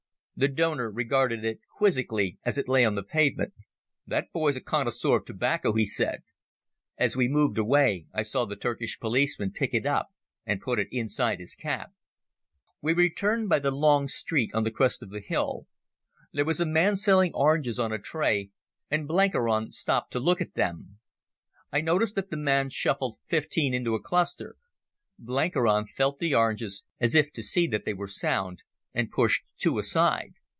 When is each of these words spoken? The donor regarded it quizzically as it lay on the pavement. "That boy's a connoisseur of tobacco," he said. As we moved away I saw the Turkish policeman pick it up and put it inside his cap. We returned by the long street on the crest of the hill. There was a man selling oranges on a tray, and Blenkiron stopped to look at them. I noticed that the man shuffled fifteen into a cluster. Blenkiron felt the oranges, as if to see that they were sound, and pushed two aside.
The 0.33 0.47
donor 0.47 0.89
regarded 0.91 1.45
it 1.45 1.59
quizzically 1.77 2.39
as 2.43 2.57
it 2.57 2.67
lay 2.67 2.83
on 2.83 2.95
the 2.95 3.03
pavement. 3.03 3.53
"That 4.07 4.31
boy's 4.33 4.55
a 4.55 4.59
connoisseur 4.59 5.17
of 5.17 5.25
tobacco," 5.25 5.73
he 5.73 5.85
said. 5.85 6.23
As 6.97 7.15
we 7.15 7.27
moved 7.27 7.59
away 7.59 8.07
I 8.11 8.23
saw 8.23 8.45
the 8.45 8.55
Turkish 8.55 8.99
policeman 8.99 9.51
pick 9.51 9.71
it 9.75 9.85
up 9.85 10.07
and 10.43 10.59
put 10.59 10.79
it 10.79 10.87
inside 10.89 11.39
his 11.39 11.53
cap. 11.53 11.91
We 12.81 12.91
returned 12.91 13.49
by 13.49 13.59
the 13.59 13.69
long 13.69 14.07
street 14.07 14.49
on 14.55 14.63
the 14.63 14.71
crest 14.71 15.03
of 15.03 15.11
the 15.11 15.19
hill. 15.19 15.67
There 16.31 16.43
was 16.45 16.59
a 16.59 16.65
man 16.65 16.95
selling 16.95 17.33
oranges 17.35 17.77
on 17.77 17.91
a 17.91 17.99
tray, 17.99 18.49
and 18.89 19.07
Blenkiron 19.07 19.71
stopped 19.71 20.09
to 20.13 20.19
look 20.19 20.41
at 20.41 20.55
them. 20.55 20.97
I 21.71 21.81
noticed 21.81 22.15
that 22.15 22.31
the 22.31 22.37
man 22.37 22.71
shuffled 22.71 23.19
fifteen 23.27 23.75
into 23.75 23.93
a 23.93 24.01
cluster. 24.01 24.55
Blenkiron 25.19 25.85
felt 25.85 26.17
the 26.17 26.33
oranges, 26.33 26.81
as 26.99 27.13
if 27.13 27.31
to 27.33 27.43
see 27.43 27.67
that 27.67 27.85
they 27.85 27.93
were 27.93 28.07
sound, 28.07 28.63
and 28.93 29.09
pushed 29.09 29.45
two 29.57 29.79
aside. 29.79 30.33